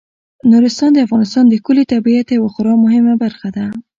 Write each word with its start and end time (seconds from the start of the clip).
نورستان 0.51 0.89
د 0.93 0.97
افغانستان 1.05 1.43
د 1.47 1.53
ښکلي 1.61 1.83
طبیعت 1.93 2.27
یوه 2.37 2.49
خورا 2.53 2.73
مهمه 2.85 3.13
برخه 3.23 3.49
ده. 3.55 3.65